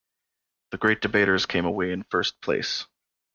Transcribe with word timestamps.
The 0.71 0.79
Great 0.79 1.01
Debaters 1.01 1.45
came 1.45 1.65
away 1.65 1.91
in 1.91 2.01
first 2.01 2.41
place. 2.41 2.87